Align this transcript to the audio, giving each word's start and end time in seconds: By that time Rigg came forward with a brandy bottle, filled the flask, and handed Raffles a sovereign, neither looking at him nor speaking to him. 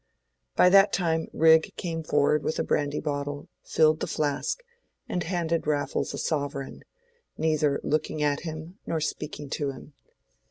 By 0.55 0.69
that 0.69 0.91
time 0.91 1.27
Rigg 1.31 1.73
came 1.77 2.01
forward 2.01 2.41
with 2.41 2.57
a 2.57 2.63
brandy 2.63 2.99
bottle, 2.99 3.49
filled 3.63 3.99
the 3.99 4.07
flask, 4.07 4.63
and 5.07 5.21
handed 5.21 5.67
Raffles 5.67 6.11
a 6.15 6.17
sovereign, 6.17 6.81
neither 7.37 7.79
looking 7.83 8.23
at 8.23 8.39
him 8.39 8.79
nor 8.87 8.99
speaking 8.99 9.47
to 9.51 9.69
him. 9.69 9.93